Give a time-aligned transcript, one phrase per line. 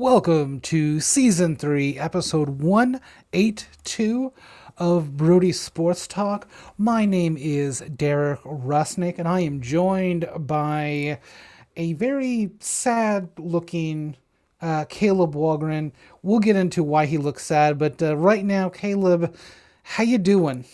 [0.00, 4.32] Welcome to season three, episode 182
[4.78, 6.48] of Brody Sports Talk.
[6.78, 11.20] My name is Derek Rusnick, and I am joined by
[11.76, 14.16] a very sad looking
[14.62, 15.92] uh, Caleb Walgren.
[16.22, 19.36] We'll get into why he looks sad, but uh, right now, Caleb,
[19.82, 20.64] how you doing?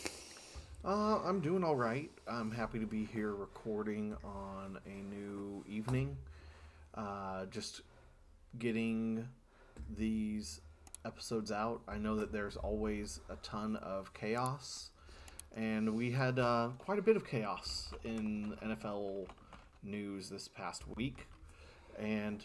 [0.85, 2.13] Uh, I'm doing all right.
[2.29, 6.17] I'm happy to be here recording on a new evening.
[6.95, 7.83] Uh, just
[8.59, 9.29] getting
[9.97, 10.61] these
[11.05, 11.81] episodes out.
[11.87, 14.91] I know that there's always a ton of chaos,
[15.55, 19.27] and we had uh, quite a bit of chaos in NFL
[19.83, 21.27] news this past week.
[21.99, 22.45] And,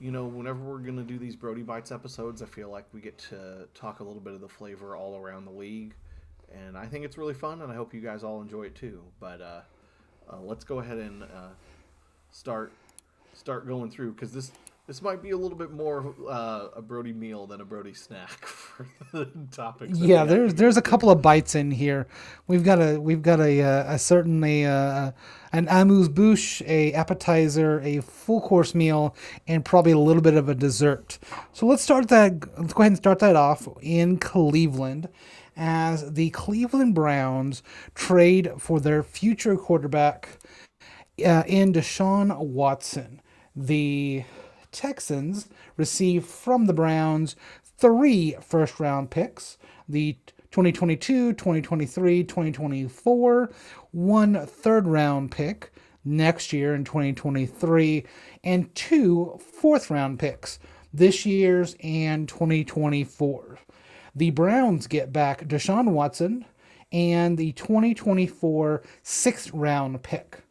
[0.00, 3.00] you know, whenever we're going to do these Brody Bites episodes, I feel like we
[3.00, 5.94] get to talk a little bit of the flavor all around the league.
[6.54, 9.02] And I think it's really fun, and I hope you guys all enjoy it too.
[9.20, 9.60] But uh,
[10.32, 11.50] uh, let's go ahead and uh,
[12.30, 12.72] start
[13.34, 14.50] start going through because this
[14.86, 18.30] this might be a little bit more uh, a Brody meal than a Brody snack
[18.46, 19.98] for the topics.
[19.98, 22.06] Yeah, there's there's a couple of bites in here.
[22.46, 25.10] We've got a we've got a, a, a certainly uh,
[25.52, 29.16] an amuse bouche, a appetizer, a full course meal,
[29.48, 31.18] and probably a little bit of a dessert.
[31.52, 32.34] So let's start that.
[32.56, 35.08] Let's go ahead and start that off in Cleveland,
[35.56, 40.28] as the Cleveland Browns trade for their future quarterback
[41.24, 43.20] uh, in Deshaun Watson.
[43.58, 44.24] The
[44.76, 47.34] Texans receive from the Browns
[47.78, 49.56] three first round picks
[49.88, 50.18] the
[50.50, 53.50] 2022, 2023, 2024,
[53.92, 55.72] one third round pick
[56.04, 58.04] next year in 2023,
[58.44, 60.58] and two fourth round picks
[60.92, 63.58] this year's and 2024.
[64.14, 66.44] The Browns get back Deshaun Watson
[66.92, 70.42] and the 2024 sixth round pick.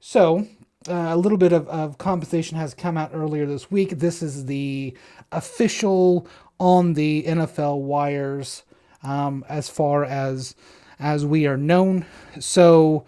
[0.00, 0.46] So
[0.88, 3.98] a little bit of, of compensation has come out earlier this week.
[3.98, 4.96] This is the
[5.30, 6.26] official
[6.58, 8.62] on the NFL wires
[9.02, 10.54] um, as far as
[10.98, 12.06] as we are known.
[12.38, 13.04] So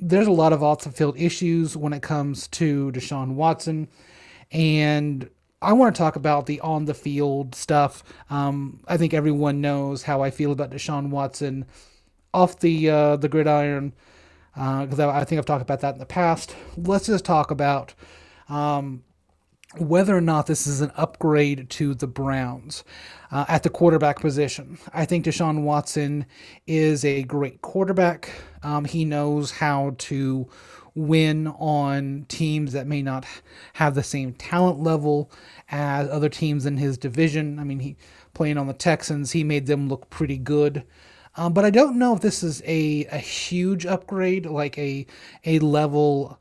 [0.00, 3.88] there's a lot of off the field issues when it comes to Deshaun Watson,
[4.50, 5.30] and
[5.62, 8.02] I want to talk about the on the field stuff.
[8.30, 11.66] Um, I think everyone knows how I feel about Deshaun Watson
[12.34, 13.92] off the uh, the gridiron
[14.56, 16.56] because uh, I think I've talked about that in the past.
[16.78, 17.92] Let's just talk about
[18.48, 19.04] um,
[19.76, 22.82] whether or not this is an upgrade to the Browns
[23.30, 24.78] uh, at the quarterback position.
[24.94, 26.24] I think Deshaun Watson
[26.66, 28.30] is a great quarterback.
[28.62, 30.48] Um, he knows how to
[30.94, 33.26] win on teams that may not
[33.74, 35.30] have the same talent level
[35.68, 37.58] as other teams in his division.
[37.58, 37.96] I mean, he
[38.32, 40.84] playing on the Texans, he made them look pretty good.
[41.36, 45.06] Um, but I don't know if this is a, a huge upgrade, like a
[45.44, 46.40] a level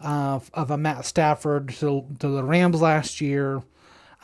[0.00, 3.62] uh, of a Matt Stafford to, to the Rams last year.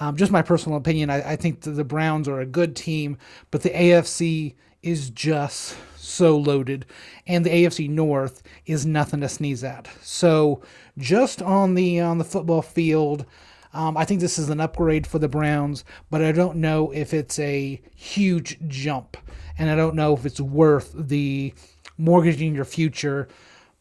[0.00, 3.18] Um, just my personal opinion, I, I think the Browns are a good team,
[3.50, 6.84] but the AFC is just so loaded,
[7.26, 9.88] and the AFC North is nothing to sneeze at.
[10.02, 10.62] So
[10.98, 13.24] just on the on the football field,
[13.72, 17.14] um, I think this is an upgrade for the Browns, but I don't know if
[17.14, 19.16] it's a huge jump
[19.58, 21.54] and I don't know if it's worth the
[21.98, 23.28] mortgaging your future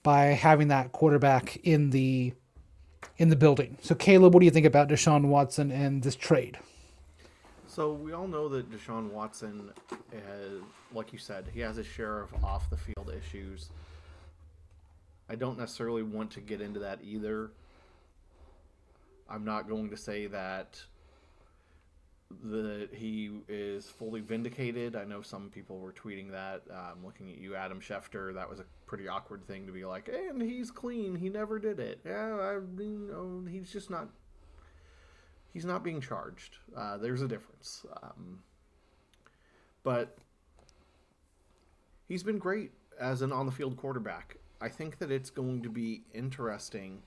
[0.03, 2.33] by having that quarterback in the
[3.17, 3.77] in the building.
[3.81, 6.57] So Caleb, what do you think about Deshaun Watson and this trade?
[7.67, 9.71] So we all know that Deshaun Watson,
[10.11, 10.61] has,
[10.93, 13.69] like you said, he has a share of off the field issues.
[15.29, 17.51] I don't necessarily want to get into that either.
[19.31, 20.81] I'm not going to say that
[22.43, 24.95] that he is fully vindicated.
[24.95, 26.61] I know some people were tweeting that.
[26.71, 30.09] Um, looking at you, Adam Schefter, that was a pretty awkward thing to be like,
[30.09, 31.15] and he's clean.
[31.15, 31.99] He never did it.
[32.05, 34.09] Yeah, I mean, oh, he's just not.
[35.53, 36.57] He's not being charged.
[36.75, 37.85] Uh, there's a difference.
[38.01, 38.39] Um,
[39.83, 40.17] but
[42.07, 44.37] he's been great as an on the field quarterback.
[44.61, 47.01] I think that it's going to be interesting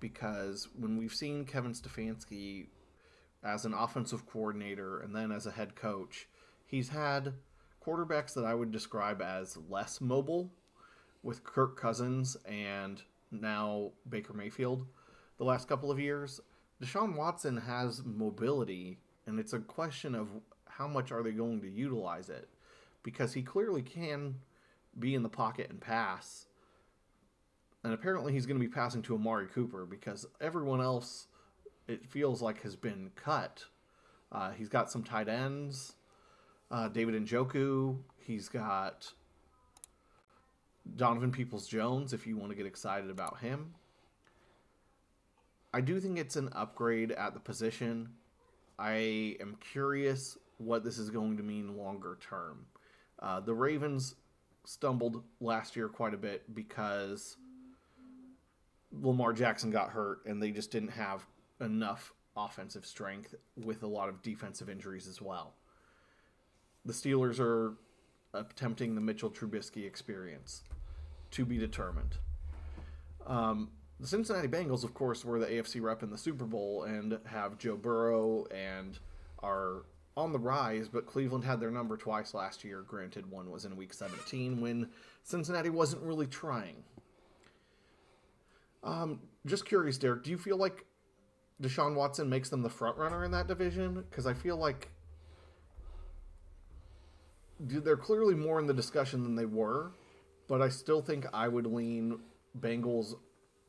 [0.00, 2.66] because when we've seen Kevin Stefanski
[3.42, 6.28] as an offensive coordinator and then as a head coach,
[6.66, 7.34] he's had
[7.84, 10.50] quarterbacks that I would describe as less mobile
[11.22, 14.86] with Kirk Cousins and now Baker Mayfield
[15.38, 16.40] the last couple of years.
[16.82, 20.28] Deshaun Watson has mobility, and it's a question of
[20.66, 22.48] how much are they going to utilize it
[23.02, 24.34] because he clearly can
[24.98, 26.46] be in the pocket and pass.
[27.88, 31.26] And apparently he's going to be passing to Amari Cooper because everyone else
[31.86, 33.64] it feels like has been cut.
[34.30, 35.94] Uh, he's got some tight ends,
[36.70, 37.96] uh, David Njoku.
[38.18, 39.10] He's got
[40.96, 42.12] Donovan Peoples Jones.
[42.12, 43.72] If you want to get excited about him,
[45.72, 48.10] I do think it's an upgrade at the position.
[48.78, 52.66] I am curious what this is going to mean longer term.
[53.18, 54.14] Uh, the Ravens
[54.66, 57.38] stumbled last year quite a bit because
[58.92, 61.26] Lamar Jackson got hurt and they just didn't have
[61.60, 65.54] enough offensive strength with a lot of defensive injuries as well.
[66.84, 67.74] The Steelers are
[68.32, 70.62] attempting the Mitchell Trubisky experience
[71.32, 72.16] to be determined.
[73.26, 73.70] Um,
[74.00, 77.58] the Cincinnati Bengals, of course, were the AFC rep in the Super Bowl and have
[77.58, 78.98] Joe Burrow and
[79.42, 79.82] are
[80.16, 82.82] on the rise, but Cleveland had their number twice last year.
[82.82, 84.88] Granted, one was in week 17 when
[85.22, 86.82] Cincinnati wasn't really trying.
[88.82, 90.84] Um, just curious, Derek, do you feel like
[91.62, 94.04] Deshaun Watson makes them the front runner in that division?
[94.08, 94.90] Because I feel like
[97.60, 99.92] they're clearly more in the discussion than they were,
[100.46, 102.20] but I still think I would lean
[102.60, 103.14] Bengals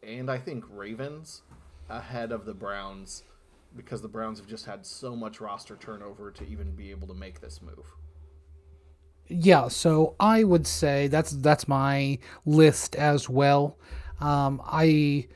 [0.04, 1.42] and I think Ravens
[1.90, 3.24] ahead of the Browns
[3.76, 7.14] because the Browns have just had so much roster turnover to even be able to
[7.14, 7.86] make this move.
[9.28, 13.78] Yeah, so I would say that's that's my list as well.
[14.22, 15.28] Um, I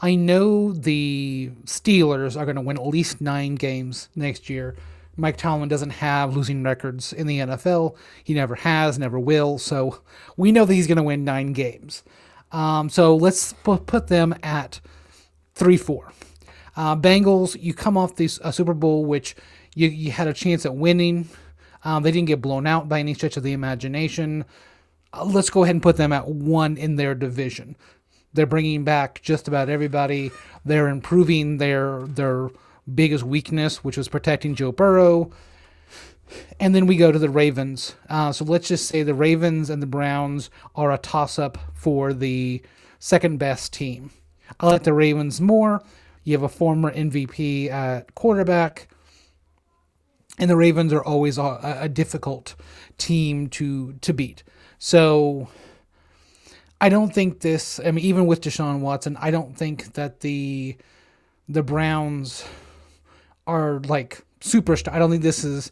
[0.00, 4.74] I know the Steelers are going to win at least nine games next year.
[5.16, 7.94] Mike Tomlin doesn't have losing records in the NFL.
[8.24, 9.58] He never has, never will.
[9.58, 10.00] So
[10.36, 12.02] we know that he's going to win nine games.
[12.50, 14.80] Um, so let's put them at
[15.54, 16.12] three four.
[16.74, 19.36] Uh, Bengals, you come off this uh, Super Bowl, which
[19.74, 21.28] you, you had a chance at winning.
[21.84, 24.44] Um, they didn't get blown out by any stretch of the imagination.
[25.12, 27.76] Uh, let's go ahead and put them at one in their division.
[28.32, 30.30] They're bringing back just about everybody.
[30.64, 32.50] They're improving their their
[32.92, 35.30] biggest weakness, which was protecting Joe Burrow.
[36.58, 37.94] And then we go to the Ravens.
[38.08, 42.14] Uh, so let's just say the Ravens and the Browns are a toss up for
[42.14, 42.62] the
[42.98, 44.10] second best team.
[44.58, 45.82] I like the Ravens more.
[46.24, 48.88] You have a former MVP at quarterback.
[50.38, 52.54] And the Ravens are always a, a difficult
[52.96, 54.42] team to to beat.
[54.78, 55.48] So
[56.82, 57.78] I don't think this.
[57.78, 60.76] I mean, even with Deshaun Watson, I don't think that the
[61.48, 62.44] the Browns
[63.46, 64.92] are like superstar.
[64.92, 65.70] I don't think this is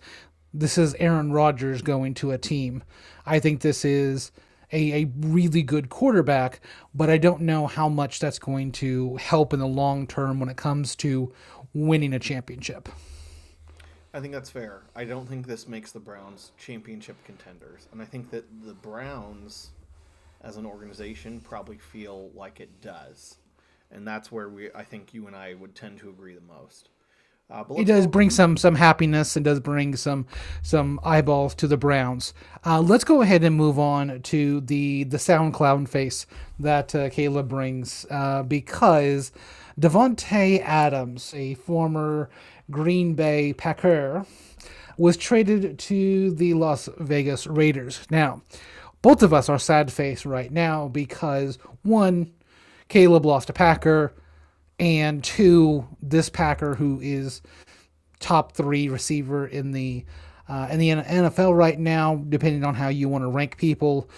[0.55, 2.85] this is Aaron Rodgers going to a team.
[3.27, 4.31] I think this is
[4.73, 6.61] a, a really good quarterback,
[6.95, 10.49] but I don't know how much that's going to help in the long term when
[10.49, 11.33] it comes to
[11.75, 12.89] winning a championship.
[14.15, 14.83] I think that's fair.
[14.95, 17.89] I don't think this makes the Browns championship contenders.
[17.91, 19.71] And I think that the Browns
[20.41, 23.37] as an organization probably feel like it does.
[23.91, 26.89] And that's where we I think you and I would tend to agree the most.
[27.51, 30.25] Uh, it does bring some some happiness and does bring some
[30.63, 32.33] some eyeballs to the Browns.
[32.65, 36.27] Uh, let's go ahead and move on to the the SoundCloud face
[36.61, 39.33] that uh, Caleb brings uh, because
[39.81, 42.31] Davante Adams, a former
[42.71, 44.27] Green Bay Packer,
[44.97, 48.07] was traded to the Las Vegas Raiders.
[48.11, 48.43] Now,
[49.03, 52.33] both of us are sad face right now because one,
[52.89, 54.15] Caleb lost a Packer,
[54.79, 57.43] and two, this Packer who is
[58.19, 60.05] top three receiver in the
[60.49, 64.11] uh, in the NFL right now, depending on how you want to rank people.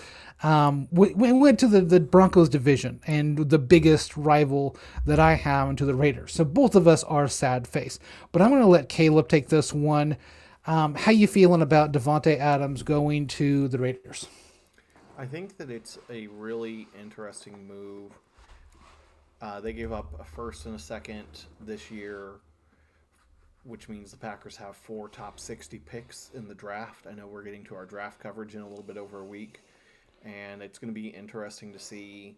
[0.43, 5.35] Um, we, we, went to the, the Broncos division and the biggest rival that I
[5.35, 6.33] have into the Raiders.
[6.33, 7.99] So both of us are sad face.
[8.33, 10.17] But I'm going to let Caleb take this one.
[10.67, 14.27] Um, how you feeling about Davante Adams going to the Raiders?
[15.23, 18.11] I think that it's a really interesting move.
[19.41, 21.27] Uh, they gave up a first and a second
[21.61, 22.41] this year,
[23.63, 27.07] which means the Packers have four top 60 picks in the draft.
[27.09, 29.61] I know we're getting to our draft coverage in a little bit over a week,
[30.25, 32.35] and it's going to be interesting to see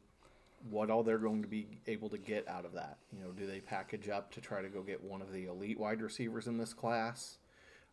[0.69, 2.99] what all they're going to be able to get out of that.
[3.15, 5.81] You know, do they package up to try to go get one of the elite
[5.81, 7.39] wide receivers in this class?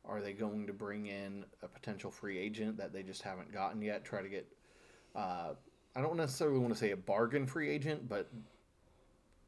[0.03, 3.81] Are they going to bring in a potential free agent that they just haven't gotten
[3.81, 4.45] yet, try to get
[5.15, 5.53] uh,
[5.95, 8.29] I don't necessarily want to say a bargain free agent, but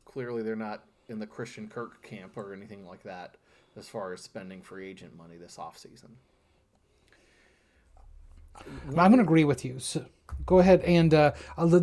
[0.06, 3.36] clearly they're not in the Christian Kirk camp or anything like that
[3.76, 6.12] as far as spending free agent money this offseason.
[8.90, 9.80] I'm going to agree with you.
[9.80, 10.06] So
[10.46, 11.32] go ahead and uh,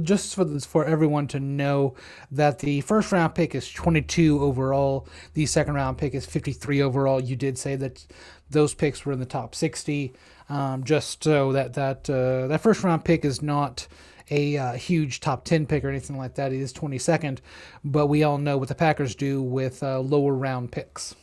[0.02, 1.94] just for this, for everyone to know
[2.30, 5.08] that the first round pick is 22 overall.
[5.34, 7.20] The second round pick is 53 overall.
[7.20, 8.06] You did say that
[8.50, 10.12] those picks were in the top 60.
[10.50, 13.86] Um, just so that that uh, that first round pick is not
[14.30, 16.52] a uh, huge top 10 pick or anything like that.
[16.52, 17.38] It is 22nd,
[17.84, 21.14] but we all know what the Packers do with uh, lower round picks.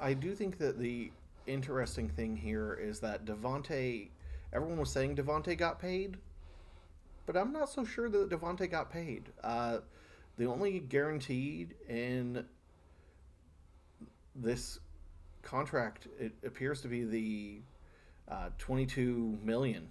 [0.00, 1.10] I do think that the
[1.46, 4.08] interesting thing here is that Davante,
[4.52, 6.16] everyone was saying Davante got paid,
[7.26, 9.24] but I'm not so sure that Davante got paid.
[9.44, 9.78] Uh,
[10.38, 12.44] the only guaranteed in
[14.34, 14.80] this
[15.42, 17.60] contract it appears to be the
[18.32, 19.88] uh, 22 million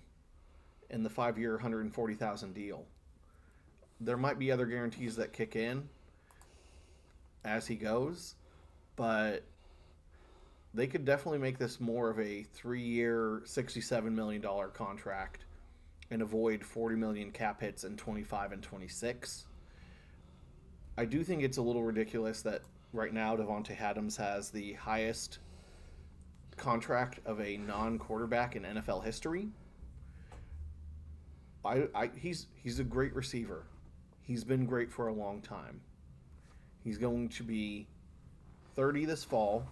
[0.90, 2.86] in the five year 140,000 deal.
[4.00, 5.88] There might be other guarantees that kick in
[7.46, 8.36] as he goes,
[8.96, 9.44] but
[10.74, 14.44] they could definitely make this more of a three year, $67 million
[14.74, 15.46] contract
[16.10, 19.46] and avoid 40 million cap hits in 25 and 26.
[20.98, 25.40] I do think it's a little ridiculous that right now Davante Adams has the highest
[26.62, 29.50] contract of a non-quarterback in NFL history.
[31.66, 33.64] I, I he's he's a great receiver.
[34.22, 35.82] He's been great for a long time.
[36.84, 37.88] He's going to be
[38.76, 39.66] 30 this fall.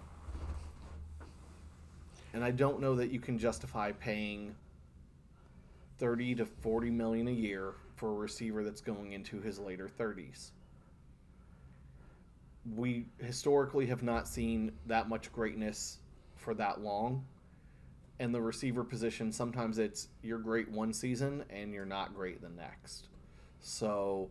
[2.33, 4.55] And I don't know that you can justify paying
[5.97, 10.51] 30 to 40 million a year for a receiver that's going into his later 30s.
[12.75, 15.99] We historically have not seen that much greatness
[16.39, 17.25] for that long.
[18.19, 22.49] And the receiver position, sometimes it's you're great one season and you're not great the
[22.49, 23.07] next.
[23.61, 24.29] So,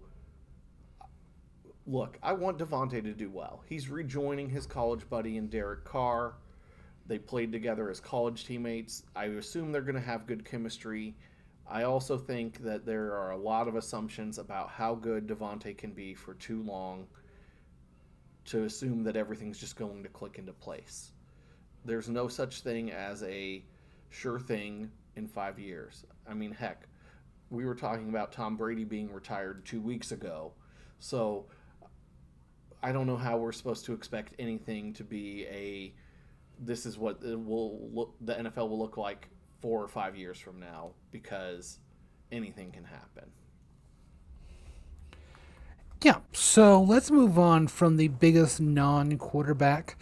[1.87, 3.63] look, I want Davante to do well.
[3.67, 6.35] He's rejoining his college buddy in Derek Carr.
[7.07, 9.05] They played together as college teammates.
[9.17, 11.15] I assume they're going to have good chemistry.
[11.67, 15.93] I also think that there are a lot of assumptions about how good Davante can
[15.93, 17.07] be for too long
[18.47, 21.13] to assume that everything's just going to click into place.
[21.85, 23.65] There's no such thing as a
[24.11, 26.05] sure thing in five years.
[26.29, 26.87] I mean, heck,
[27.51, 30.53] we were talking about Tom Brady being retired two weeks ago.
[30.99, 31.47] So
[32.83, 35.95] I don't know how we're supposed to expect anything to be a
[36.61, 39.29] this is what will look the NFL will look like
[39.61, 41.79] four or five years from now because
[42.33, 43.31] anything can happen.
[46.03, 49.97] Yeah, so let's move on from the biggest non quarterback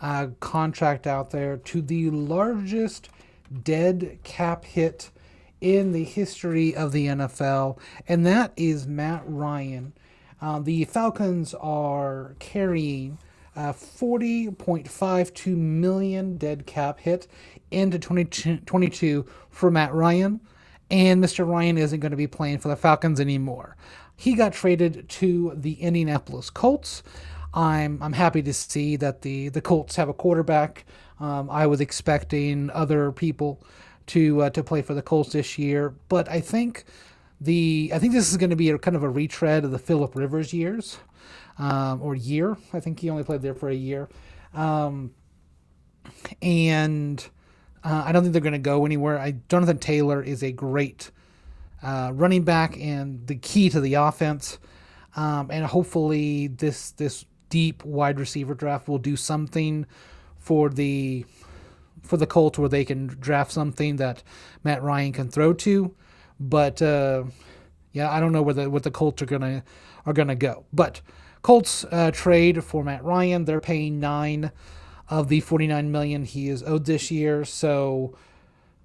[0.00, 3.08] uh, contract out there to the largest
[3.62, 5.10] dead cap hit
[5.60, 9.92] in the history of the NFL, and that is Matt Ryan.
[10.40, 13.18] Uh, the Falcons are carrying
[13.56, 17.26] uh, 40.52 million dead cap hit
[17.70, 20.40] into 2022 for Matt Ryan,
[20.90, 21.48] and Mr.
[21.48, 23.76] Ryan isn't going to be playing for the Falcons anymore.
[24.14, 27.02] He got traded to the Indianapolis Colts.
[27.56, 30.84] I'm I'm happy to see that the the Colts have a quarterback.
[31.18, 33.62] Um, I was expecting other people
[34.08, 36.84] to uh, to play for the Colts this year, but I think
[37.40, 39.78] the I think this is going to be a kind of a retread of the
[39.78, 40.98] Philip Rivers years
[41.58, 42.58] um, or year.
[42.74, 44.10] I think he only played there for a year,
[44.52, 45.14] um,
[46.42, 47.26] and
[47.82, 49.18] uh, I don't think they're going to go anywhere.
[49.18, 51.10] I, Jonathan Taylor is a great
[51.82, 54.58] uh, running back and the key to the offense.
[55.14, 57.24] Um, and hopefully this this
[57.56, 59.86] deep wide receiver draft will do something
[60.36, 61.24] for the
[62.02, 64.22] for the Colts where they can draft something that
[64.62, 65.94] Matt Ryan can throw to.
[66.38, 67.24] But uh,
[67.92, 69.64] yeah, I don't know where the what the Colts are gonna
[70.04, 70.66] are gonna go.
[70.70, 71.00] But
[71.40, 73.46] Colts uh, trade for Matt Ryan.
[73.46, 74.52] They're paying nine
[75.08, 77.46] of the 49 million he is owed this year.
[77.46, 78.18] So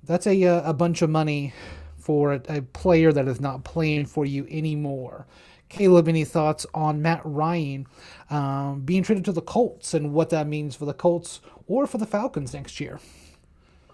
[0.02, 1.52] that's a uh, a bunch of money
[1.98, 5.28] for a, a player that is not playing for you anymore.
[5.72, 7.88] Caleb, any thoughts on Matt Ryan
[8.30, 11.98] um, being traded to the Colts and what that means for the Colts or for
[11.98, 13.00] the Falcons next year?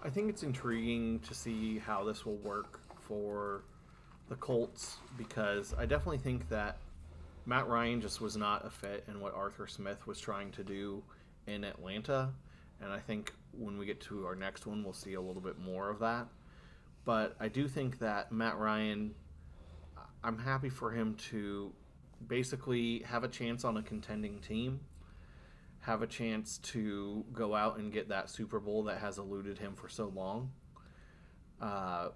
[0.02, 3.62] I think it's intriguing to see how this will work for
[4.28, 6.78] the Colts because I definitely think that
[7.46, 11.00] Matt Ryan just was not a fit in what Arthur Smith was trying to do
[11.46, 12.30] in Atlanta.
[12.82, 15.60] And I think when we get to our next one, we'll see a little bit
[15.60, 16.26] more of that.
[17.04, 19.14] But I do think that Matt Ryan
[20.22, 21.72] I'm happy for him to
[22.26, 24.80] basically have a chance on a contending team,
[25.80, 29.74] have a chance to go out and get that Super Bowl that has eluded him
[29.74, 30.50] for so long.
[31.60, 32.08] Uh,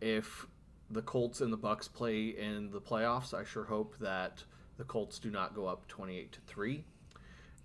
[0.00, 0.46] if
[0.90, 4.44] the Colts and the Bucks play in the playoffs, I sure hope that
[4.76, 6.84] the Colts do not go up 28 to 3.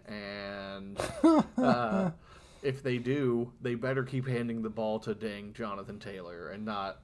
[0.08, 1.00] And
[1.58, 2.12] uh,
[2.62, 7.02] if they do, they better keep handing the ball to dang Jonathan Taylor and not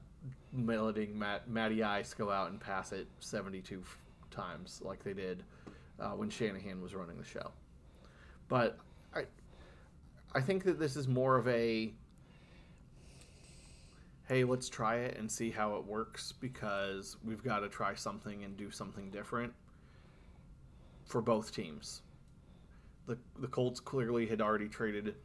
[0.55, 3.97] letting Matt, Matty Ice go out and pass it 72 f-
[4.29, 5.43] times like they did
[5.99, 7.51] uh, when Shanahan was running the show.
[8.47, 8.77] But
[9.15, 9.23] I,
[10.33, 11.93] I think that this is more of a
[14.27, 18.43] hey, let's try it and see how it works because we've got to try something
[18.45, 19.53] and do something different
[21.05, 22.01] for both teams.
[23.05, 25.15] The, the Colts clearly had already traded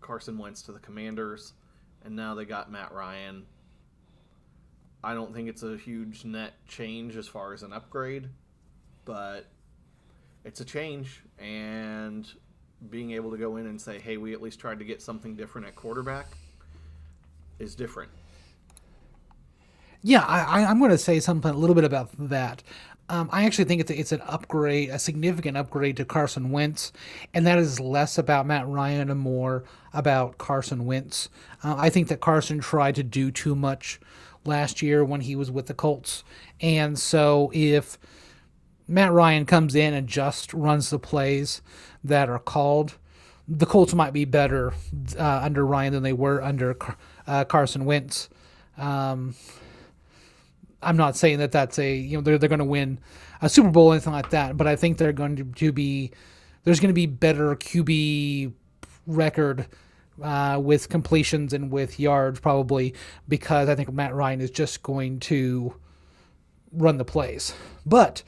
[0.00, 1.54] Carson Wentz to the Commanders,
[2.04, 3.46] and now they got Matt Ryan
[5.06, 8.28] I don't think it's a huge net change as far as an upgrade.
[9.04, 9.46] but
[10.44, 12.28] it's a change, and
[12.90, 15.36] being able to go in and say, "Hey, we at least tried to get something
[15.36, 16.26] different at quarterback,"
[17.60, 18.10] is different.
[20.02, 22.64] Yeah, I, am going to say something a little bit about that.
[23.08, 26.92] Um, I actually think it's, a, it's an upgrade, a significant upgrade to Carson Wentz,
[27.32, 31.28] and that is less about Matt Ryan and more about Carson Wentz.
[31.62, 34.00] Uh, I think that Carson tried to do too much
[34.46, 36.24] last year when he was with the Colts,
[36.60, 37.98] and so if
[38.88, 41.62] Matt Ryan comes in and just runs the plays
[42.04, 42.96] that are called,
[43.48, 44.72] the Colts might be better
[45.18, 46.76] uh, under Ryan than they were under
[47.26, 48.28] uh, Carson Wentz.
[48.76, 49.34] Um,
[50.82, 52.98] I'm not saying that that's a you know they're they're going to win
[53.42, 56.12] a Super Bowl or anything like that, but I think they're going to, to be
[56.64, 58.52] there's going to be better QB
[59.06, 59.66] record
[60.22, 62.94] uh, with completions and with yards probably
[63.28, 65.74] because I think Matt Ryan is just going to
[66.72, 67.54] run the plays.
[67.84, 68.22] But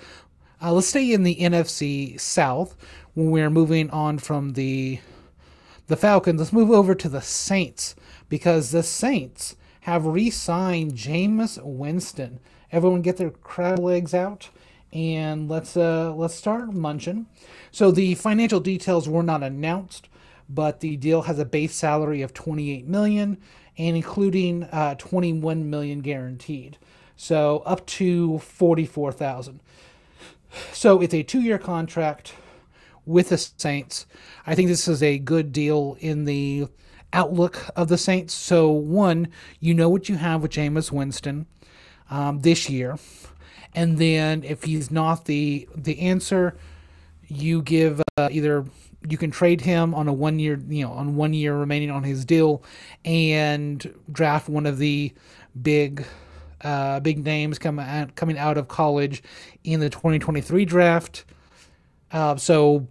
[0.62, 2.76] uh, let's stay in the NFC South
[3.14, 5.00] when we're moving on from the
[5.86, 6.38] the Falcons.
[6.38, 7.94] Let's move over to the Saints
[8.28, 12.40] because the Saints have re-signed Jameis Winston.
[12.70, 14.50] Everyone get their crab legs out
[14.92, 17.26] and let's uh, let's start munching.
[17.70, 20.08] So the financial details were not announced,
[20.48, 23.38] but the deal has a base salary of 28 million
[23.76, 26.78] and including uh, 21 million guaranteed.
[27.16, 29.60] So up to 44,000.
[30.72, 32.34] So it's a two-year contract
[33.04, 34.06] with the Saints.
[34.46, 36.68] I think this is a good deal in the
[37.12, 38.34] outlook of the Saints.
[38.34, 39.28] So, one,
[39.60, 41.46] you know what you have with Jameis Winston
[42.10, 42.98] um, this year,
[43.74, 46.56] and then if he's not the the answer,
[47.26, 48.64] you give uh, either
[49.08, 52.02] you can trade him on a one year you know on one year remaining on
[52.02, 52.62] his deal,
[53.04, 55.12] and draft one of the
[55.60, 56.04] big.
[56.60, 59.22] Uh, big names coming out, coming out of college
[59.62, 61.24] in the 2023 draft.
[62.10, 62.88] Uh, so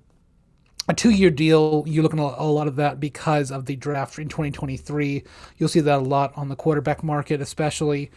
[0.89, 4.17] a two year deal, you're looking at a lot of that because of the draft
[4.19, 5.23] in 2023.
[5.57, 8.09] You'll see that a lot on the quarterback market, especially.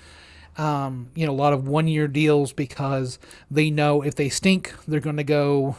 [0.57, 3.19] Um, you know, a lot of one year deals because
[3.51, 5.77] they know if they stink, they're going to go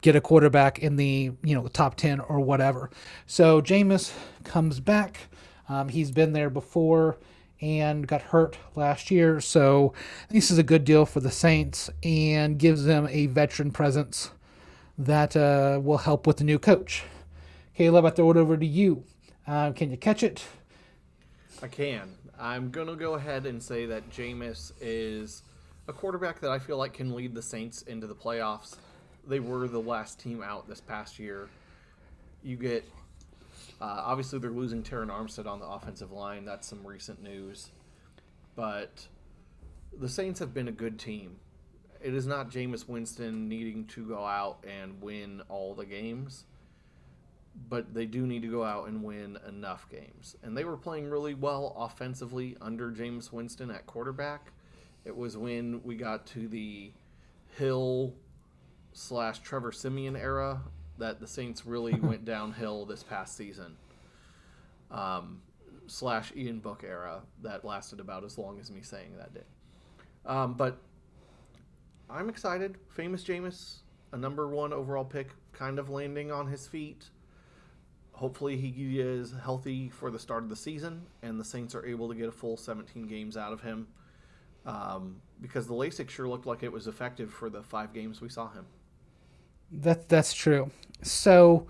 [0.00, 2.90] get a quarterback in the, you know, the top 10 or whatever.
[3.26, 4.12] So Jameis
[4.44, 5.28] comes back.
[5.68, 7.18] Um, he's been there before
[7.60, 9.40] and got hurt last year.
[9.40, 9.92] So
[10.30, 14.30] this is a good deal for the Saints and gives them a veteran presence
[14.96, 17.04] that uh, will help with the new coach.
[17.74, 19.04] Caleb, I throw it over to you.
[19.46, 20.44] Uh, can you catch it?
[21.62, 22.14] I can.
[22.38, 25.42] I'm to go ahead and say that Jameis is
[25.88, 28.76] a quarterback that I feel like can lead the Saints into the playoffs.
[29.28, 31.48] They were the last team out this past year.
[32.42, 32.84] You get,
[33.80, 36.44] uh, obviously, they're losing Terron Armstead on the offensive line.
[36.44, 37.70] That's some recent news.
[38.56, 39.06] But
[39.96, 41.36] the Saints have been a good team
[42.00, 46.44] it is not Jameis Winston needing to go out and win all the games,
[47.68, 50.36] but they do need to go out and win enough games.
[50.42, 54.52] And they were playing really well offensively under Jameis Winston at quarterback.
[55.04, 56.92] It was when we got to the
[57.56, 58.12] Hill
[58.98, 60.60] slash Trevor Siemian era
[60.98, 63.76] that the Saints really went downhill this past season.
[64.90, 65.42] Um,
[65.86, 69.44] slash Ian Book era that lasted about as long as me saying that did.
[70.26, 70.78] Um, but
[72.10, 72.76] I'm excited.
[72.88, 73.78] Famous Jameis,
[74.12, 77.08] a number one overall pick, kind of landing on his feet.
[78.12, 82.08] Hopefully, he is healthy for the start of the season, and the Saints are able
[82.08, 83.86] to get a full 17 games out of him.
[84.66, 88.28] Um, because the LASIK sure looked like it was effective for the five games we
[88.28, 88.66] saw him.
[89.72, 90.70] That that's true.
[91.02, 91.66] So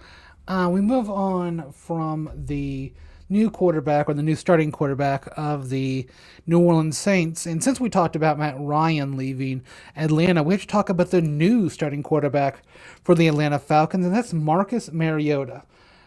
[0.48, 2.92] uh, we move on from the
[3.28, 6.08] new quarterback or the new starting quarterback of the
[6.46, 7.46] New Orleans Saints.
[7.46, 9.62] And since we talked about Matt Ryan leaving
[9.96, 12.62] Atlanta, we have to talk about the new starting quarterback
[13.04, 15.62] for the Atlanta Falcons, and that's Marcus Mariota.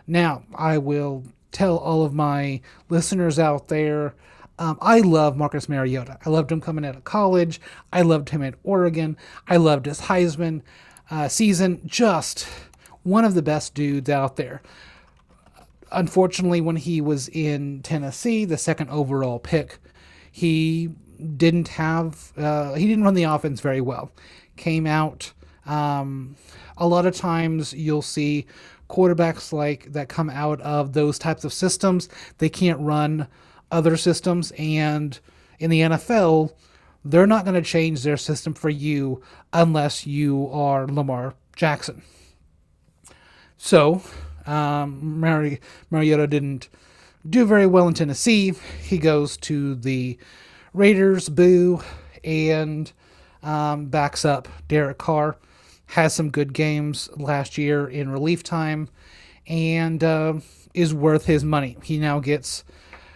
[0.07, 4.15] Now, I will tell all of my listeners out there.
[4.59, 6.19] Um, I love Marcus Mariota.
[6.25, 7.61] I loved him coming out of college.
[7.93, 9.17] I loved him at Oregon.
[9.47, 10.61] I loved his Heisman
[11.11, 11.81] uh, season.
[11.85, 12.47] Just
[13.03, 14.61] one of the best dudes out there
[15.91, 19.77] unfortunately, when he was in Tennessee, the second overall pick,
[20.31, 20.89] he
[21.37, 24.11] didn't have uh, he didn't run the offense very well.
[24.55, 25.33] Came out
[25.65, 26.35] um,
[26.77, 28.45] a lot of times you'll see
[28.89, 32.09] quarterbacks like that come out of those types of systems.
[32.39, 33.27] They can't run
[33.71, 35.17] other systems, and
[35.59, 36.51] in the NFL,
[37.03, 39.21] they're not going to change their system for you
[39.53, 42.01] unless you are Lamar Jackson.
[43.57, 44.01] So
[44.45, 46.69] um, Mari- Mariota didn't
[47.27, 48.53] do very well in Tennessee.
[48.81, 50.17] He goes to the
[50.73, 51.81] Raiders, boo,
[52.23, 52.91] and
[53.43, 55.37] um, backs up Derek Carr.
[55.87, 58.87] Has some good games last year in relief time,
[59.45, 60.35] and uh,
[60.73, 61.77] is worth his money.
[61.83, 62.63] He now gets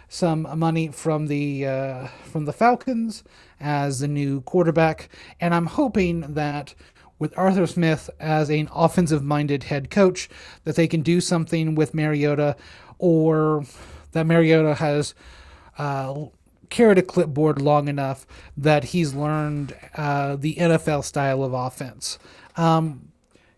[0.10, 3.24] some money from the uh, from the Falcons
[3.60, 6.74] as the new quarterback, and I'm hoping that
[7.18, 10.30] with Arthur Smith as an offensive minded head coach
[10.64, 12.56] that they can do something with Mariota,
[13.00, 13.66] or
[14.12, 15.14] that Mariota has
[15.78, 16.26] uh,
[16.70, 18.26] carried a clipboard long enough
[18.58, 22.20] that he's learned uh, the NFL style of offense.
[22.58, 23.12] Um,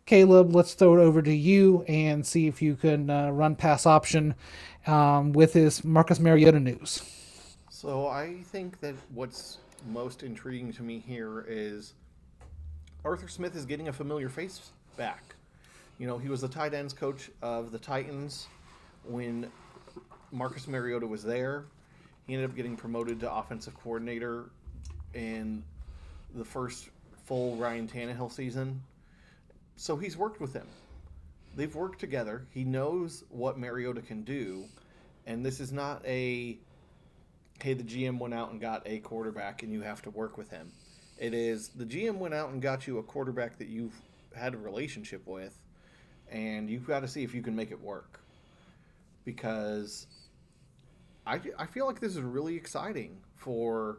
[0.06, 3.86] Caleb, let's throw it over to you and see if you can uh, run pass
[3.86, 4.36] option
[4.86, 7.02] um, with this Marcus Mariota news.
[7.70, 11.94] So I think that what's most intriguing to me here is
[13.06, 15.24] Arthur Smith is getting a familiar face back.
[16.00, 18.48] You know, he was the tight ends coach of the Titans
[19.04, 19.52] when
[20.32, 21.66] Marcus Mariota was there.
[22.26, 24.50] He ended up getting promoted to offensive coordinator
[25.14, 25.64] in
[26.36, 26.90] the first
[27.26, 28.82] full Ryan Tannehill season.
[29.76, 30.68] So he's worked with him.
[31.56, 32.46] They've worked together.
[32.52, 34.66] He knows what Mariota can do.
[35.26, 36.58] And this is not a,
[37.62, 40.50] hey, the GM went out and got a quarterback and you have to work with
[40.50, 40.72] him.
[41.18, 44.00] It is the GM went out and got you a quarterback that you've
[44.36, 45.58] had a relationship with,
[46.30, 48.20] and you've got to see if you can make it work.
[49.26, 50.08] Because
[51.26, 53.98] I, I feel like this is really exciting for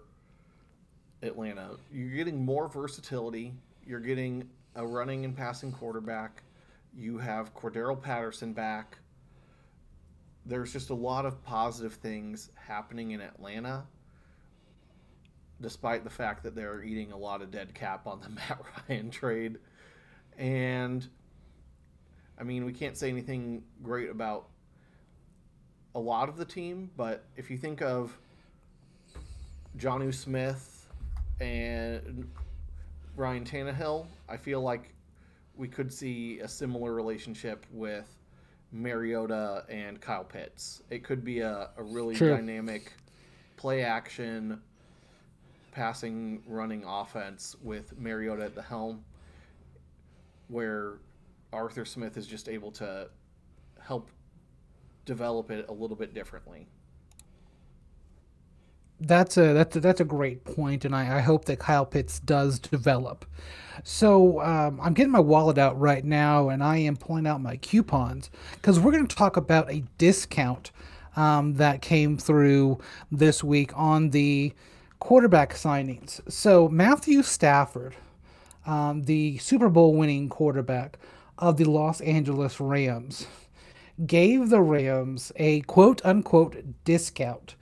[1.23, 1.71] Atlanta.
[1.92, 3.53] You're getting more versatility.
[3.85, 6.42] You're getting a running and passing quarterback.
[6.97, 8.99] You have Cordarrelle Patterson back.
[10.49, 13.85] There's just a lot of positive things happening in Atlanta,
[15.61, 18.59] despite the fact that they're eating a lot of dead cap on the Matt
[18.89, 19.59] Ryan trade.
[20.39, 21.07] And
[22.39, 24.49] I mean, we can't say anything great about
[25.95, 28.17] a lot of the team, but if you think of
[29.77, 30.89] Jonnu Smith
[31.43, 32.27] and
[33.17, 34.95] Ryan Tannehill, I feel like
[35.57, 38.18] we could see a similar relationship with
[38.73, 40.83] Mariota and Kyle Pitts.
[40.91, 42.31] It could be a, a really True.
[42.31, 42.93] dynamic
[43.57, 44.61] play action,
[45.73, 49.05] passing, running offense with Mariota at the helm,
[50.49, 50.99] where
[51.53, 53.09] Arthur Smith is just able to
[53.81, 54.11] help
[55.05, 56.69] develop it a little bit differently.
[59.01, 62.19] That's a that's a, that's a great point, and I, I hope that Kyle Pitts
[62.21, 63.25] does develop.
[63.85, 67.57] So um, I'm getting my wallet out right now, and I am pulling out my
[67.57, 70.73] coupons because we're going to talk about a discount
[71.17, 72.79] um, that came through
[73.11, 74.53] this week on the
[74.99, 76.21] quarterback signings.
[76.31, 77.95] So Matthew Stafford,
[78.67, 80.99] um, the Super Bowl winning quarterback
[81.39, 83.27] of the Los Angeles Rams,
[84.07, 87.55] gave the Rams a quote unquote discount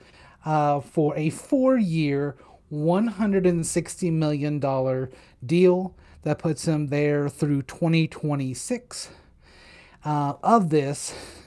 [0.46, 2.36] uh, for a four year,
[2.72, 5.08] $160 million
[5.44, 9.10] deal that puts him there through 2026.
[10.04, 11.12] Uh, of this,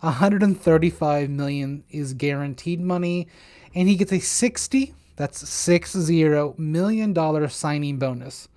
[0.00, 3.26] 135 million is guaranteed money,
[3.74, 8.48] and he gets a 60 that's six zero million dollar signing bonus.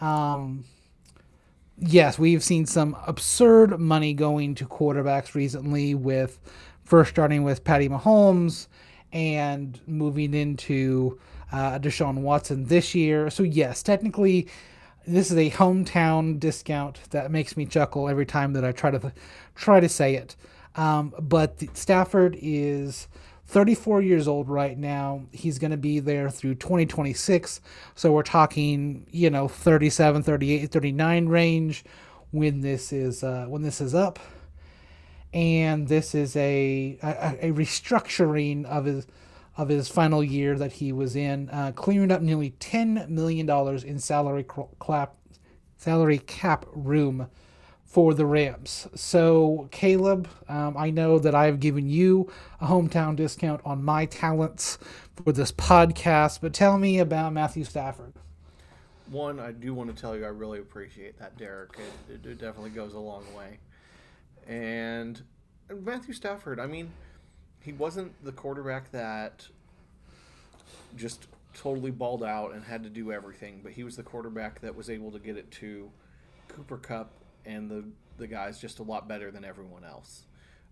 [0.00, 0.64] Um,
[1.78, 6.38] yes, we've seen some absurd money going to quarterbacks recently, with
[6.84, 8.66] first starting with Patty Mahomes
[9.12, 11.18] and moving into
[11.52, 13.30] uh, Deshaun Watson this year.
[13.30, 14.48] So yes, technically,
[15.06, 19.12] this is a hometown discount that makes me chuckle every time that I try to
[19.54, 20.36] try to say it.
[20.74, 23.08] Um, but Stafford is
[23.46, 25.22] 34 years old right now.
[25.32, 27.60] He's going to be there through 2026.
[27.94, 31.84] So we're talking, you know, 37, 38, 39 range
[32.32, 34.18] when this is uh, when this is up.
[35.36, 39.06] And this is a, a, a restructuring of his
[39.58, 43.48] of his final year that he was in, uh, clearing up nearly $10 million
[43.86, 44.46] in salary
[44.86, 45.14] cap,
[45.76, 47.28] salary cap room
[47.84, 48.86] for the Rams.
[48.94, 54.78] So, Caleb, um, I know that I've given you a hometown discount on my talents
[55.22, 58.12] for this podcast, but tell me about Matthew Stafford.
[59.10, 61.78] One, I do want to tell you I really appreciate that, Derek.
[62.10, 63.58] It, it definitely goes a long way.
[64.46, 65.22] And
[65.70, 66.90] Matthew Stafford, I mean,
[67.60, 69.46] he wasn't the quarterback that
[70.96, 74.74] just totally balled out and had to do everything, but he was the quarterback that
[74.74, 75.90] was able to get it to
[76.48, 77.10] Cooper Kupp
[77.44, 77.84] and the
[78.18, 80.24] the guys just a lot better than everyone else.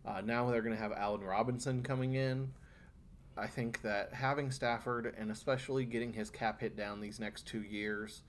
[0.06, 2.50] Uh, now they're going to have Allen Robinson coming in.
[3.37, 7.62] I think that having Stafford and especially getting his cap hit down these next two
[7.62, 8.22] years,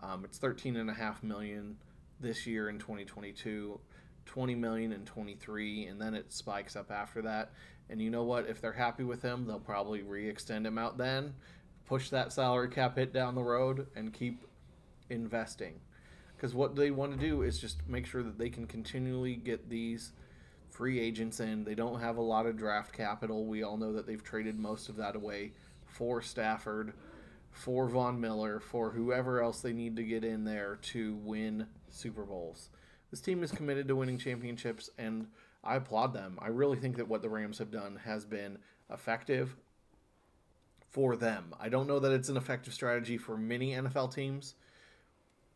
[0.00, 1.76] um, it's thirteen and a half million
[2.20, 3.78] this year in 2022,
[4.26, 7.52] 20 million in 23, and then it spikes up after that.
[7.88, 8.48] And you know what?
[8.48, 11.34] If they're happy with him, they'll probably re-extend him out then.
[11.86, 14.44] push that salary cap hit down the road and keep
[15.08, 15.80] investing.
[16.36, 19.70] Because what they want to do is just make sure that they can continually get
[19.70, 20.12] these
[20.68, 21.64] free agents in.
[21.64, 23.46] They don't have a lot of draft capital.
[23.46, 25.52] We all know that they've traded most of that away
[25.86, 26.92] for Stafford,
[27.50, 32.24] for Von Miller, for whoever else they need to get in there to win Super
[32.24, 32.68] Bowls.
[33.10, 35.28] This team is committed to winning championships, and
[35.62, 36.38] I applaud them.
[36.40, 38.58] I really think that what the Rams have done has been
[38.90, 39.56] effective
[40.90, 41.54] for them.
[41.60, 44.54] I don't know that it's an effective strategy for many NFL teams,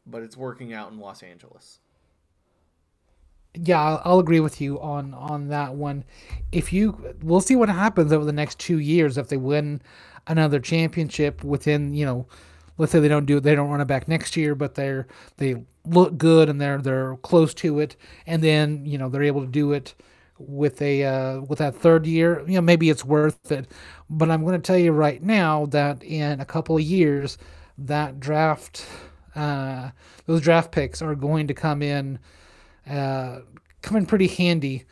[0.06, 1.80] but it's working out in Los Angeles
[3.54, 6.04] yeah, I'll, agree with you on on that one.
[6.52, 9.82] If you, we'll see what happens over the next two years if they win
[10.26, 12.26] another championship within, you know,
[12.80, 15.56] let's say they don't do they don't run it back next year, but they're they
[15.84, 19.46] look good and they're they're close to it, and then you know they're able to
[19.46, 19.94] do it
[20.38, 22.42] with a uh, with that third year.
[22.46, 23.70] You know, maybe it's worth it.
[24.08, 27.38] But I'm going to tell you right now that in a couple of years,
[27.78, 28.86] that draft,
[29.34, 29.90] uh,
[30.26, 32.18] those draft picks are going to come in
[32.88, 33.40] uh,
[33.82, 34.84] come in pretty handy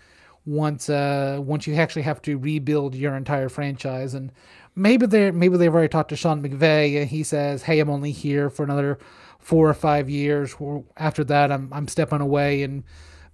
[0.47, 4.15] once uh, once you actually have to rebuild your entire franchise.
[4.15, 4.33] And
[4.79, 8.13] maybe they maybe they've already talked to Sean McVay and he says, "Hey, I'm only
[8.13, 8.99] here for another
[9.39, 10.55] four or five years.
[10.97, 12.85] After that, I'm I'm stepping away and."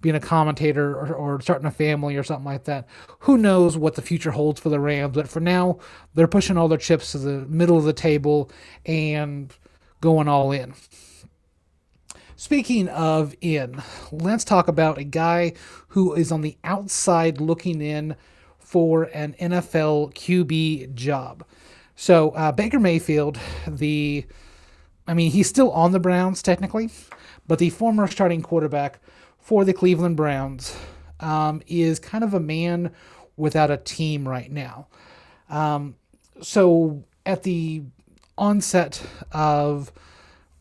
[0.01, 2.87] being a commentator or, or, starting a family or something like that.
[3.21, 5.15] Who knows what the future holds for the Rams?
[5.15, 5.79] But for now,
[6.13, 8.51] they're pushing all their chips to the middle of the table
[8.85, 9.51] and
[10.01, 10.75] going all in.
[12.35, 13.81] Speaking of in,
[14.11, 15.53] let's talk about a guy
[15.87, 18.15] who is on the outside looking in
[18.65, 21.45] for an NFL QB job.
[21.95, 24.25] So uh, Baker Mayfield, the,
[25.07, 26.89] I mean, he's still on the Browns technically,
[27.47, 28.99] but the former starting quarterback
[29.39, 30.75] for the Cleveland Browns
[31.19, 32.91] um, is kind of a man
[33.37, 34.87] without a team right now.
[35.49, 35.95] Um,
[36.41, 37.83] so at the
[38.35, 39.91] onset of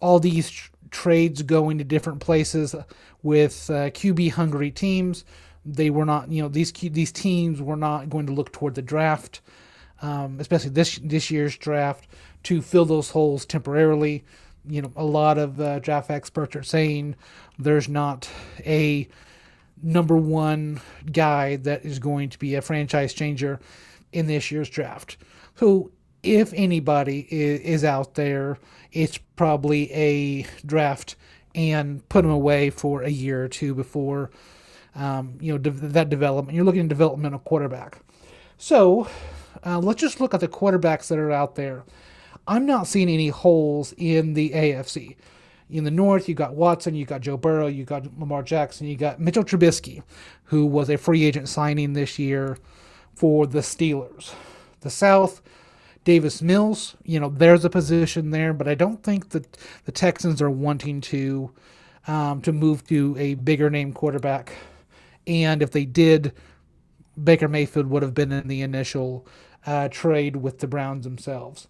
[0.00, 0.52] all these
[0.90, 2.74] trades going to different places
[3.22, 5.24] with uh, QB hungry teams.
[5.66, 8.82] They were not, you know, these these teams were not going to look toward the
[8.82, 9.40] draft,
[10.02, 12.06] um, especially this this year's draft,
[12.44, 14.24] to fill those holes temporarily.
[14.66, 17.16] You know, a lot of uh, draft experts are saying
[17.58, 18.28] there's not
[18.60, 19.08] a
[19.82, 23.60] number one guy that is going to be a franchise changer
[24.12, 25.18] in this year's draft.
[25.56, 25.90] So
[26.22, 28.58] if anybody is, is out there,
[28.92, 31.16] it's probably a draft
[31.54, 34.30] and put them away for a year or two before
[34.94, 36.54] um, you know de- that development.
[36.54, 37.98] You're looking at developmental quarterback.
[38.56, 39.08] So
[39.64, 41.84] uh, let's just look at the quarterbacks that are out there.
[42.46, 45.16] I'm not seeing any holes in the AFC.
[45.70, 48.96] In the North, you got Watson, you got Joe Burrow, you got Lamar Jackson, you
[48.96, 50.02] got Mitchell Trubisky,
[50.44, 52.58] who was a free agent signing this year
[53.14, 54.34] for the Steelers.
[54.80, 55.40] The South,
[56.04, 60.42] Davis Mills, you know, there's a position there, but I don't think that the Texans
[60.42, 61.50] are wanting to
[62.06, 64.52] um, to move to a bigger name quarterback.
[65.26, 66.32] And if they did,
[67.22, 69.26] Baker Mayfield would have been in the initial
[69.66, 71.68] uh, trade with the Browns themselves.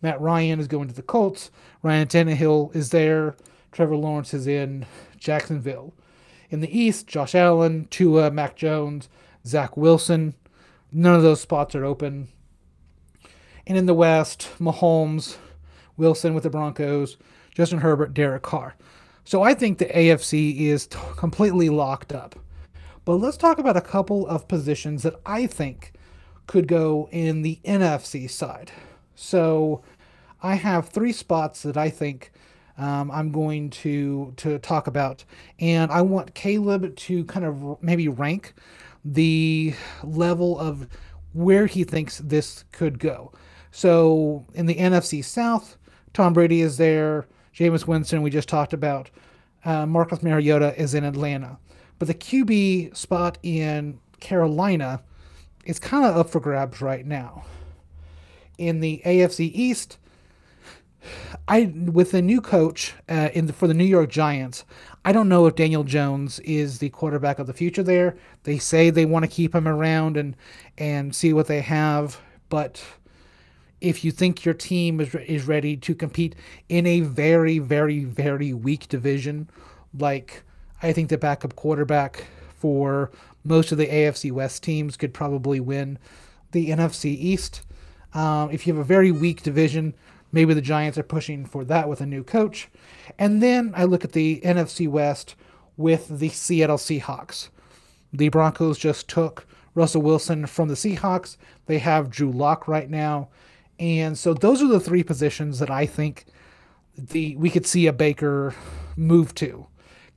[0.00, 1.50] Matt Ryan is going to the Colts.
[1.82, 3.36] Ryan Tannehill is there.
[3.72, 4.86] Trevor Lawrence is in
[5.18, 5.92] Jacksonville.
[6.50, 9.08] In the East, Josh Allen, Tua, Mac Jones,
[9.46, 10.34] Zach Wilson.
[10.90, 12.28] None of those spots are open.
[13.66, 15.36] And in the West, Mahomes,
[15.96, 17.18] Wilson with the Broncos,
[17.54, 18.74] Justin Herbert, Derek Carr.
[19.24, 22.38] So I think the AFC is t- completely locked up.
[23.08, 25.94] But let's talk about a couple of positions that I think
[26.46, 28.70] could go in the NFC side.
[29.14, 29.82] So
[30.42, 32.32] I have three spots that I think
[32.76, 35.24] um, I'm going to to talk about,
[35.58, 38.52] and I want Caleb to kind of maybe rank
[39.02, 39.72] the
[40.04, 40.86] level of
[41.32, 43.32] where he thinks this could go.
[43.70, 45.78] So in the NFC South,
[46.12, 47.26] Tom Brady is there.
[47.56, 49.08] Jameis Winston, we just talked about.
[49.64, 51.56] Uh, Marcus Mariota is in Atlanta.
[51.98, 55.02] But the QB spot in Carolina
[55.64, 57.44] is kind of up for grabs right now.
[58.56, 59.98] In the AFC East,
[61.46, 64.64] I with the new coach uh, in the, for the New York Giants,
[65.04, 67.82] I don't know if Daniel Jones is the quarterback of the future.
[67.82, 70.36] There, they say they want to keep him around and
[70.76, 72.82] and see what they have, but
[73.80, 76.34] if you think your team is, is ready to compete
[76.68, 79.48] in a very, very, very weak division,
[79.96, 80.42] like
[80.82, 83.10] I think the backup quarterback for
[83.44, 85.98] most of the AFC West teams could probably win
[86.52, 87.62] the NFC East.
[88.14, 89.94] Um, if you have a very weak division,
[90.32, 92.68] maybe the Giants are pushing for that with a new coach.
[93.18, 95.34] And then I look at the NFC West
[95.76, 97.48] with the Seattle Seahawks.
[98.12, 101.36] The Broncos just took Russell Wilson from the Seahawks.
[101.66, 103.28] They have Drew Lock right now
[103.78, 106.24] And so those are the three positions that I think
[106.96, 108.54] the we could see a Baker
[108.96, 109.66] move to.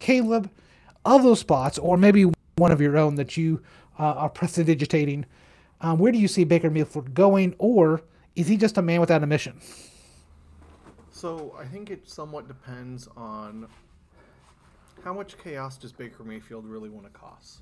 [0.01, 0.49] Caleb,
[1.05, 3.61] of those spots, or maybe one of your own that you
[3.97, 5.25] uh, are prestidigitating,
[5.79, 8.01] um, where do you see Baker Mayfield going, or
[8.35, 9.61] is he just a man without a mission?
[11.11, 13.67] So I think it somewhat depends on
[15.03, 17.59] how much chaos does Baker Mayfield really want to cause?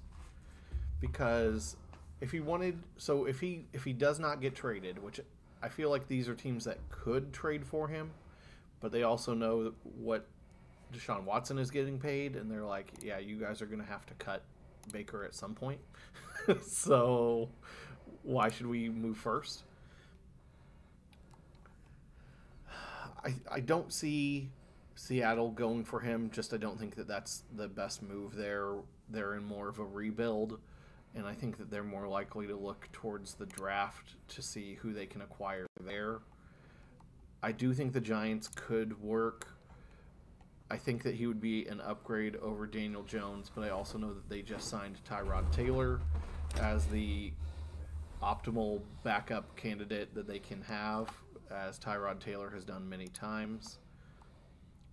[1.02, 1.75] Because
[2.21, 5.19] if he wanted, so if he if he does not get traded, which
[5.62, 8.12] I feel like these are teams that could trade for him,
[8.80, 10.25] but they also know what
[10.93, 14.06] Deshaun Watson is getting paid, and they're like, yeah, you guys are going to have
[14.08, 14.43] to cut
[14.91, 15.80] Baker at some point.
[16.65, 17.49] so
[18.23, 19.63] why should we move first?
[23.23, 24.49] I, I don't see
[24.95, 26.30] Seattle going for him.
[26.32, 28.73] Just I don't think that that's the best move there.
[29.10, 30.60] They're in more of a rebuild,
[31.15, 34.93] and I think that they're more likely to look towards the draft to see who
[34.93, 36.19] they can acquire there.
[37.41, 39.47] I do think the Giants could work.
[40.71, 44.13] I think that he would be an upgrade over Daniel Jones, but I also know
[44.13, 45.99] that they just signed Tyrod Taylor
[46.62, 47.32] as the
[48.21, 51.10] optimal backup candidate that they can have,
[51.49, 53.79] as Tyrod Taylor has done many times.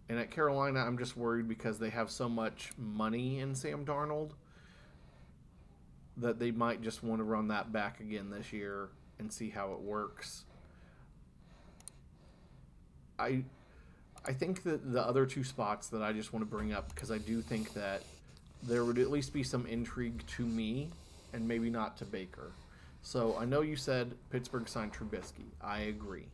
[0.09, 4.31] And at Carolina, I'm just worried because they have so much money in Sam Darnold
[6.17, 9.73] that they might just want to run that back again this year and see how
[9.73, 10.45] it works.
[13.19, 13.45] I
[14.27, 17.11] I think that the other two spots that I just want to bring up because
[17.11, 18.03] I do think that
[18.63, 20.91] there would at least be some intrigue to me
[21.33, 22.51] and maybe not to Baker.
[23.03, 25.47] So I know you said Pittsburgh signed Trubisky.
[25.63, 26.27] I agree.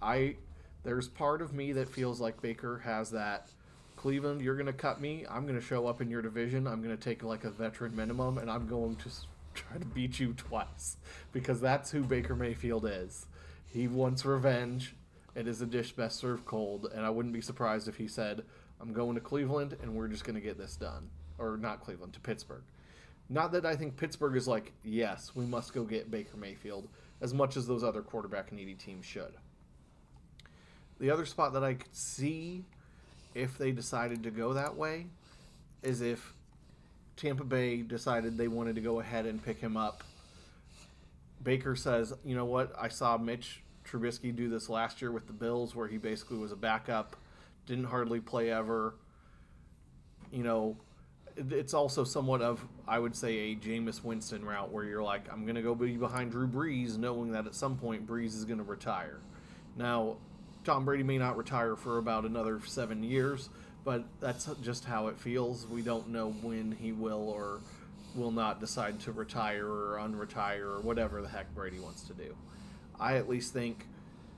[0.00, 0.36] I
[0.84, 3.50] there's part of me that feels like Baker has that
[3.98, 5.26] Cleveland, you're going to cut me.
[5.28, 6.66] I'm going to show up in your division.
[6.68, 9.10] I'm going to take like a veteran minimum and I'm going to
[9.54, 10.96] try to beat you twice
[11.32, 13.26] because that's who Baker Mayfield is.
[13.66, 14.94] He wants revenge
[15.38, 18.42] it is a dish best served cold, and I wouldn't be surprised if he said,
[18.80, 21.08] I'm going to Cleveland and we're just going to get this done.
[21.38, 22.64] Or not Cleveland, to Pittsburgh.
[23.28, 26.88] Not that I think Pittsburgh is like, yes, we must go get Baker Mayfield,
[27.20, 29.32] as much as those other quarterback needy teams should.
[30.98, 32.64] The other spot that I could see
[33.36, 35.06] if they decided to go that way
[35.84, 36.34] is if
[37.16, 40.02] Tampa Bay decided they wanted to go ahead and pick him up.
[41.44, 45.32] Baker says, you know what, I saw Mitch Trubisky do this last year with the
[45.32, 47.16] Bills, where he basically was a backup,
[47.66, 48.94] didn't hardly play ever.
[50.30, 50.76] You know,
[51.36, 55.44] it's also somewhat of, I would say, a Jameis Winston route where you're like, I'm
[55.54, 59.20] to go be behind Drew Brees, knowing that at some point Brees is to retire.
[59.76, 60.16] Now,
[60.64, 63.48] Tom Brady may not retire for about another seven years,
[63.84, 65.66] but that's just how it feels.
[65.66, 67.60] We don't know when he will or
[68.14, 72.34] will not decide to retire or unretire or whatever the heck Brady wants to do.
[73.00, 73.86] I at least think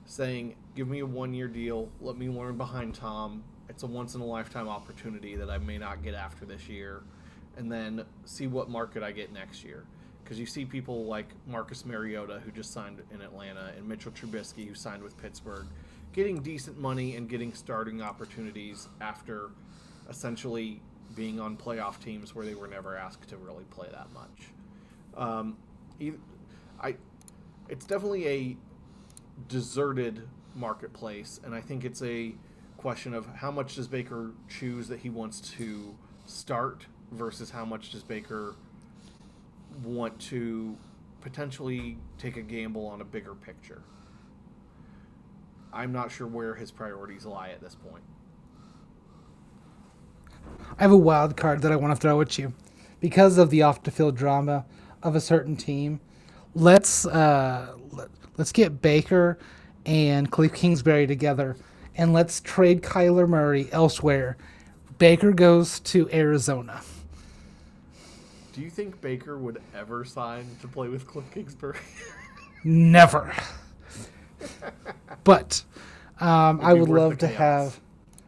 [0.05, 3.43] saying, give me a one year deal, let me learn behind Tom.
[3.69, 7.03] It's a once in a lifetime opportunity that I may not get after this year,
[7.57, 9.85] and then see what market I get next year.
[10.23, 14.67] Because you see people like Marcus Mariota, who just signed in Atlanta, and Mitchell Trubisky,
[14.67, 15.65] who signed with Pittsburgh,
[16.13, 19.49] getting decent money and getting starting opportunities after
[20.09, 20.81] essentially
[21.15, 24.49] being on playoff teams where they were never asked to really play that much.
[25.17, 25.57] Um,
[26.81, 26.95] I
[27.71, 28.57] it's definitely a
[29.47, 32.35] deserted marketplace, and I think it's a
[32.75, 37.91] question of how much does Baker choose that he wants to start versus how much
[37.91, 38.55] does Baker
[39.85, 40.75] want to
[41.21, 43.81] potentially take a gamble on a bigger picture.
[45.71, 48.03] I'm not sure where his priorities lie at this point.
[50.77, 52.53] I have a wild card that I want to throw at you.
[52.99, 54.65] Because of the off the field drama
[55.01, 56.01] of a certain team,
[56.55, 59.37] let's uh, let, us get Baker
[59.85, 61.57] and Cliff Kingsbury together,
[61.95, 64.37] and let's trade Kyler Murray elsewhere.
[64.97, 66.81] Baker goes to Arizona.
[68.53, 71.77] Do you think Baker would ever sign to play with Cliff Kingsbury?
[72.63, 73.33] Never.
[75.23, 75.63] but
[76.19, 77.79] um, I would love to have.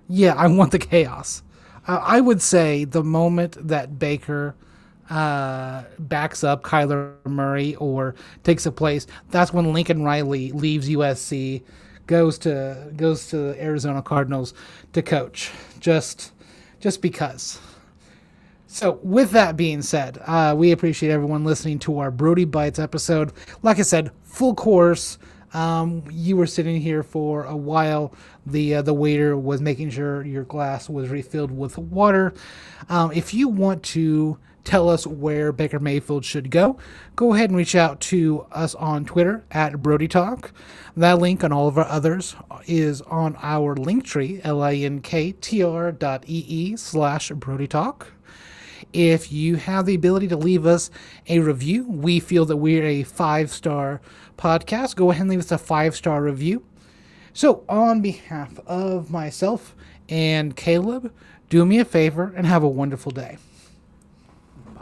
[0.08, 1.44] Yeah, I want the chaos.
[1.88, 4.56] Uh, I would say the moment that Baker
[5.14, 11.62] uh, backs up Kyler Murray or takes a place, that's when Lincoln Riley leaves USC,
[12.08, 14.56] goes to goes to the Arizona Cardinals
[14.94, 15.52] to coach.
[15.80, 16.32] Just
[16.80, 17.60] just because.
[18.66, 23.32] So, with that being said, uh, we appreciate everyone listening to our Brody Bites episode.
[23.62, 25.20] Like I said, full course.
[25.54, 28.16] Um, you were sitting here for a while.
[28.48, 32.34] The uh, the waiter was making sure your glass was refilled with water.
[32.90, 36.78] Um, if you want to tell us where Baker Mayfield should go,
[37.16, 40.52] go ahead and reach out to us on Twitter at Brody Talk.
[40.96, 42.36] That link and all of our others
[42.66, 48.14] is on our link tree, L-I-N-K-T-R dot E-E slash Brody Talk.
[48.92, 50.92] If you have the ability to leave us
[51.28, 54.02] a review, we feel that we're a five star
[54.38, 54.96] podcast.
[54.96, 56.64] Go ahead and leave us a five star review.
[57.34, 59.76] So, on behalf of myself
[60.08, 61.12] and Caleb,
[61.50, 63.38] do me a favor and have a wonderful day.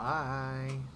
[0.02, 0.91] Bye.